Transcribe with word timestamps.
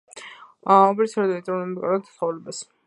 უპირატესად 0.77 1.37
ეწევიან 1.37 1.73
მკვიდრ 1.77 2.07
ცხოვრებას. 2.11 2.69